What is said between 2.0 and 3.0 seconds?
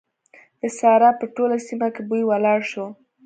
بوی ولاړ شو.